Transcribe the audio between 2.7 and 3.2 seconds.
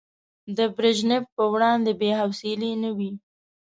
نه وای.